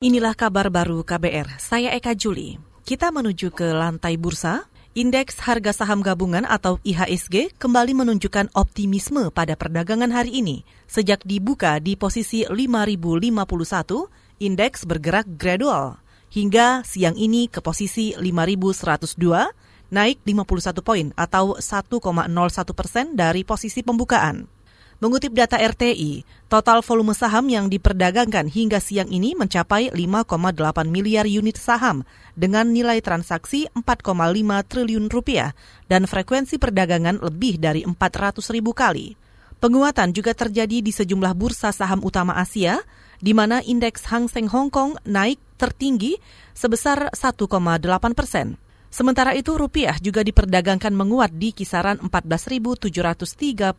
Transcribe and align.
Inilah 0.00 0.32
kabar 0.32 0.72
baru 0.72 1.04
KBR, 1.04 1.60
saya 1.60 1.92
Eka 1.92 2.16
Juli. 2.16 2.56
Kita 2.88 3.12
menuju 3.12 3.52
ke 3.52 3.68
lantai 3.68 4.16
bursa. 4.16 4.64
Indeks 4.96 5.36
harga 5.44 5.76
saham 5.76 6.00
gabungan 6.00 6.48
atau 6.48 6.80
IHSG 6.88 7.52
kembali 7.60 7.92
menunjukkan 7.92 8.48
optimisme 8.56 9.28
pada 9.28 9.60
perdagangan 9.60 10.08
hari 10.08 10.40
ini. 10.40 10.64
Sejak 10.88 11.20
dibuka 11.28 11.76
di 11.84 12.00
posisi 12.00 12.48
5051, 12.48 14.40
indeks 14.40 14.88
bergerak 14.88 15.36
gradual. 15.36 16.00
Hingga 16.32 16.80
siang 16.80 17.20
ini 17.20 17.52
ke 17.52 17.60
posisi 17.60 18.16
5102, 18.16 19.52
naik 19.92 20.24
51 20.24 20.80
poin 20.80 21.12
atau 21.12 21.60
1,01 21.60 21.92
persen 22.72 23.12
dari 23.12 23.44
posisi 23.44 23.84
pembukaan. 23.84 24.48
Mengutip 25.00 25.32
data 25.32 25.56
RTI, 25.56 26.28
total 26.52 26.84
volume 26.84 27.16
saham 27.16 27.48
yang 27.48 27.72
diperdagangkan 27.72 28.52
hingga 28.52 28.84
siang 28.84 29.08
ini 29.08 29.32
mencapai 29.32 29.88
5,8 29.96 30.60
miliar 30.92 31.24
unit 31.24 31.56
saham 31.56 32.04
dengan 32.36 32.68
nilai 32.68 33.00
transaksi 33.00 33.64
4,5 33.72 34.12
triliun 34.68 35.08
rupiah 35.08 35.56
dan 35.88 36.04
frekuensi 36.04 36.60
perdagangan 36.60 37.16
lebih 37.16 37.56
dari 37.56 37.80
400 37.80 38.44
ribu 38.52 38.76
kali. 38.76 39.16
Penguatan 39.56 40.12
juga 40.12 40.36
terjadi 40.36 40.84
di 40.84 40.92
sejumlah 40.92 41.32
bursa 41.32 41.72
saham 41.72 42.04
utama 42.04 42.36
Asia, 42.36 42.84
di 43.24 43.32
mana 43.32 43.64
indeks 43.64 44.04
Hang 44.04 44.28
Seng 44.28 44.52
Hong 44.52 44.68
Kong 44.68 45.00
naik 45.08 45.40
tertinggi 45.56 46.20
sebesar 46.52 47.08
1,8 47.16 47.48
persen. 48.12 48.60
Sementara 48.90 49.38
itu 49.38 49.54
rupiah 49.54 49.94
juga 50.02 50.26
diperdagangkan 50.26 50.90
menguat 50.90 51.30
di 51.38 51.54
kisaran 51.54 52.02
14.738 52.02 53.78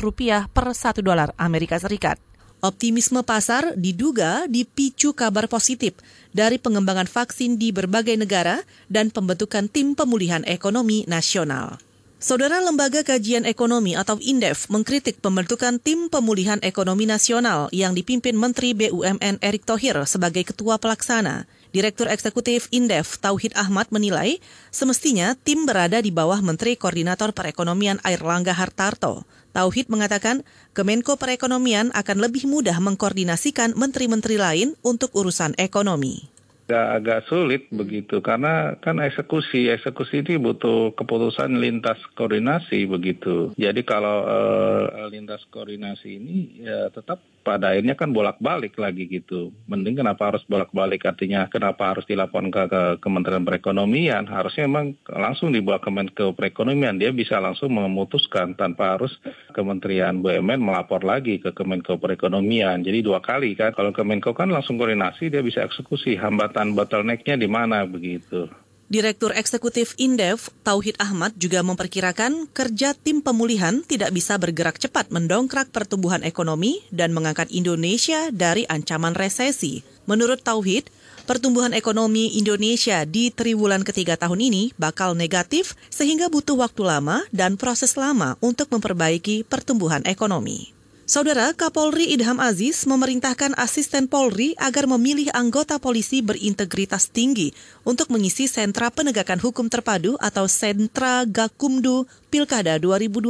rupiah 0.00 0.48
per 0.48 0.72
satu 0.72 1.04
dolar 1.04 1.36
Amerika 1.36 1.76
Serikat. 1.76 2.16
Optimisme 2.60 3.20
pasar 3.24 3.72
diduga 3.76 4.44
dipicu 4.48 5.16
kabar 5.16 5.48
positif 5.48 5.96
dari 6.32 6.60
pengembangan 6.60 7.08
vaksin 7.08 7.56
di 7.56 7.72
berbagai 7.72 8.16
negara 8.20 8.64
dan 8.88 9.08
pembentukan 9.08 9.68
tim 9.68 9.96
pemulihan 9.96 10.44
ekonomi 10.44 11.04
nasional. 11.08 11.80
Saudara 12.20 12.60
Lembaga 12.60 13.00
Kajian 13.00 13.48
Ekonomi 13.48 13.96
atau 13.96 14.20
INDEF 14.20 14.68
mengkritik 14.68 15.24
pembentukan 15.24 15.80
tim 15.80 16.12
pemulihan 16.12 16.60
ekonomi 16.60 17.08
nasional 17.08 17.72
yang 17.72 17.96
dipimpin 17.96 18.36
Menteri 18.36 18.76
BUMN 18.76 19.40
Erick 19.40 19.64
Thohir 19.64 19.96
sebagai 20.04 20.44
ketua 20.52 20.76
pelaksana. 20.76 21.48
Direktur 21.70 22.10
Eksekutif 22.10 22.66
Indef 22.74 23.22
Tauhid 23.22 23.54
Ahmad 23.54 23.86
menilai 23.94 24.42
semestinya 24.74 25.38
tim 25.38 25.70
berada 25.70 26.02
di 26.02 26.10
bawah 26.10 26.42
Menteri 26.42 26.74
Koordinator 26.74 27.30
Perekonomian 27.30 28.02
Air 28.02 28.26
Langga 28.26 28.50
Hartarto. 28.50 29.22
Tauhid 29.54 29.86
mengatakan 29.86 30.42
Kemenko 30.74 31.14
Perekonomian 31.14 31.94
akan 31.94 32.18
lebih 32.26 32.50
mudah 32.50 32.74
mengkoordinasikan 32.82 33.78
menteri-menteri 33.78 34.34
lain 34.34 34.74
untuk 34.82 35.14
urusan 35.14 35.54
ekonomi 35.62 36.26
agak 36.70 37.02
agak 37.02 37.20
sulit 37.26 37.62
begitu 37.74 38.22
karena 38.22 38.78
kan 38.78 39.02
eksekusi 39.02 39.66
eksekusi 39.74 40.22
ini 40.22 40.38
butuh 40.38 40.94
keputusan 40.94 41.58
lintas 41.58 41.98
koordinasi 42.14 42.86
begitu 42.86 43.50
jadi 43.58 43.82
kalau 43.82 44.22
uh, 44.22 45.10
lintas 45.10 45.42
koordinasi 45.50 46.22
ini 46.22 46.62
ya 46.62 46.86
tetap 46.94 47.18
pada 47.50 47.74
akhirnya 47.74 47.98
kan 47.98 48.14
bolak-balik 48.14 48.78
lagi 48.78 49.10
gitu. 49.10 49.50
Mending 49.66 49.98
kenapa 49.98 50.30
harus 50.30 50.46
bolak-balik 50.46 51.02
artinya 51.02 51.50
kenapa 51.50 51.90
harus 51.90 52.06
dilaporkan 52.06 52.54
ke, 52.54 52.62
ke 52.70 52.82
Kementerian 53.02 53.42
Perekonomian? 53.42 54.30
Harusnya 54.30 54.70
memang 54.70 54.94
langsung 55.10 55.50
dibawa 55.50 55.82
ke 55.82 55.90
Kemenko 55.90 56.38
Perekonomian. 56.38 57.02
Dia 57.02 57.10
bisa 57.10 57.42
langsung 57.42 57.74
memutuskan 57.74 58.54
tanpa 58.54 58.94
harus 58.94 59.10
Kementerian 59.50 60.22
BUMN 60.22 60.62
melapor 60.62 61.02
lagi 61.02 61.42
ke 61.42 61.50
Kemenko 61.50 61.98
Perekonomian. 61.98 62.86
Jadi 62.86 63.02
dua 63.02 63.18
kali 63.18 63.58
kan. 63.58 63.74
Kalau 63.74 63.90
Kemenko 63.90 64.30
kan 64.30 64.54
langsung 64.54 64.78
koordinasi 64.78 65.26
dia 65.26 65.42
bisa 65.42 65.66
eksekusi. 65.66 66.14
Hambatan 66.14 66.78
bottlenecknya 66.78 67.34
di 67.34 67.50
mana 67.50 67.82
begitu. 67.82 68.46
Direktur 68.90 69.30
Eksekutif 69.30 69.94
Indef, 70.02 70.50
Tauhid 70.66 70.98
Ahmad 70.98 71.38
juga 71.38 71.62
memperkirakan 71.62 72.50
kerja 72.50 72.90
tim 72.90 73.22
pemulihan 73.22 73.86
tidak 73.86 74.10
bisa 74.10 74.34
bergerak 74.34 74.82
cepat 74.82 75.14
mendongkrak 75.14 75.70
pertumbuhan 75.70 76.26
ekonomi 76.26 76.82
dan 76.90 77.14
mengangkat 77.14 77.46
Indonesia 77.54 78.34
dari 78.34 78.66
ancaman 78.66 79.14
resesi. 79.14 79.86
Menurut 80.10 80.42
Tauhid, 80.42 80.90
pertumbuhan 81.22 81.70
ekonomi 81.70 82.34
Indonesia 82.34 83.06
di 83.06 83.30
triwulan 83.30 83.86
ketiga 83.86 84.18
tahun 84.18 84.50
ini 84.50 84.74
bakal 84.74 85.14
negatif 85.14 85.78
sehingga 85.86 86.26
butuh 86.26 86.58
waktu 86.58 86.82
lama 86.82 87.22
dan 87.30 87.54
proses 87.54 87.94
lama 87.94 88.34
untuk 88.42 88.74
memperbaiki 88.74 89.46
pertumbuhan 89.46 90.02
ekonomi. 90.02 90.79
Saudara 91.10 91.50
Kapolri 91.58 92.14
Idham 92.14 92.38
Aziz 92.38 92.86
memerintahkan 92.86 93.58
asisten 93.58 94.06
Polri 94.06 94.54
agar 94.54 94.86
memilih 94.86 95.26
anggota 95.34 95.82
polisi 95.82 96.22
berintegritas 96.22 97.10
tinggi 97.10 97.50
untuk 97.82 98.14
mengisi 98.14 98.46
sentra 98.46 98.94
penegakan 98.94 99.42
hukum 99.42 99.66
terpadu 99.66 100.14
atau 100.22 100.46
sentra 100.46 101.26
Gakumdu 101.26 102.06
Pilkada 102.30 102.78
2020. 102.78 103.26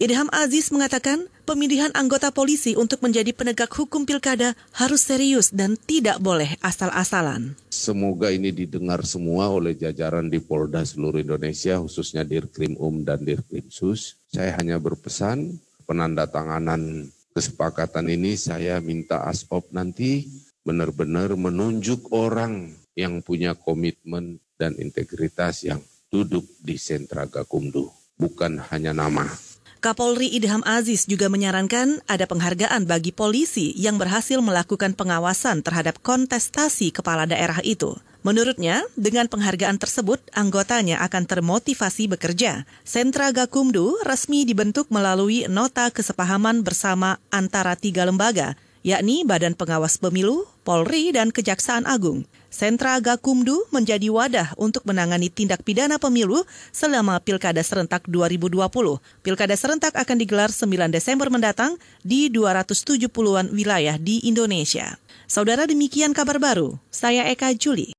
Idham 0.00 0.32
Aziz 0.32 0.72
mengatakan 0.72 1.28
pemilihan 1.44 1.92
anggota 1.92 2.32
polisi 2.32 2.80
untuk 2.80 3.04
menjadi 3.04 3.36
penegak 3.36 3.76
hukum 3.76 4.08
pilkada 4.08 4.56
harus 4.72 5.04
serius 5.04 5.52
dan 5.52 5.76
tidak 5.76 6.16
boleh 6.16 6.56
asal-asalan. 6.64 7.60
Semoga 7.68 8.32
ini 8.32 8.56
didengar 8.56 9.04
semua 9.04 9.52
oleh 9.52 9.76
jajaran 9.76 10.32
di 10.32 10.40
Polda 10.40 10.80
seluruh 10.80 11.20
Indonesia, 11.20 11.76
khususnya 11.76 12.24
Dirkrim 12.24 12.72
Um 12.80 13.04
dan 13.04 13.20
Dirkrim 13.20 13.68
Sus. 13.68 14.16
Saya 14.32 14.56
hanya 14.56 14.80
berpesan 14.80 15.60
penandatanganan 15.84 17.10
kesepakatan 17.32 18.08
ini 18.12 18.36
saya 18.36 18.78
minta 18.78 19.24
ASOP 19.26 19.72
nanti 19.72 20.28
benar-benar 20.62 21.34
menunjuk 21.34 22.12
orang 22.14 22.70
yang 22.94 23.24
punya 23.24 23.56
komitmen 23.56 24.38
dan 24.60 24.78
integritas 24.78 25.66
yang 25.66 25.82
duduk 26.12 26.44
di 26.60 26.76
sentra 26.76 27.24
Gakumdu, 27.26 27.88
bukan 28.20 28.60
hanya 28.70 28.92
nama. 28.92 29.26
Kapolri 29.82 30.30
Idham 30.30 30.62
Aziz 30.62 31.10
juga 31.10 31.26
menyarankan 31.26 32.06
ada 32.06 32.22
penghargaan 32.30 32.86
bagi 32.86 33.10
polisi 33.10 33.74
yang 33.74 33.98
berhasil 33.98 34.38
melakukan 34.38 34.94
pengawasan 34.94 35.66
terhadap 35.66 35.98
kontestasi 36.06 36.94
kepala 36.94 37.26
daerah 37.26 37.58
itu. 37.66 37.98
Menurutnya, 38.22 38.86
dengan 38.94 39.26
penghargaan 39.26 39.82
tersebut, 39.82 40.22
anggotanya 40.38 41.02
akan 41.02 41.26
termotivasi 41.26 42.06
bekerja. 42.06 42.62
Sentra 42.86 43.34
Gakumdu 43.34 43.98
resmi 44.06 44.46
dibentuk 44.46 44.86
melalui 44.86 45.50
nota 45.50 45.90
kesepahaman 45.90 46.62
bersama 46.62 47.18
antara 47.34 47.74
tiga 47.74 48.06
lembaga, 48.06 48.54
yakni 48.82 49.22
Badan 49.22 49.54
Pengawas 49.54 49.98
Pemilu, 49.98 50.46
Polri, 50.66 51.10
dan 51.14 51.30
Kejaksaan 51.30 51.86
Agung. 51.86 52.26
Sentra 52.52 53.00
Gakumdu 53.00 53.64
menjadi 53.72 54.12
wadah 54.12 54.52
untuk 54.60 54.84
menangani 54.84 55.32
tindak 55.32 55.64
pidana 55.64 55.96
pemilu 55.96 56.44
selama 56.68 57.16
Pilkada 57.24 57.64
Serentak 57.64 58.04
2020. 58.04 58.60
Pilkada 59.24 59.56
Serentak 59.56 59.96
akan 59.96 60.16
digelar 60.20 60.52
9 60.52 60.68
Desember 60.92 61.32
mendatang 61.32 61.80
di 62.04 62.28
270-an 62.28 63.48
wilayah 63.56 63.96
di 63.96 64.20
Indonesia. 64.28 65.00
Saudara 65.24 65.64
demikian 65.64 66.12
kabar 66.12 66.36
baru, 66.36 66.76
saya 66.92 67.24
Eka 67.32 67.56
Juli. 67.56 67.96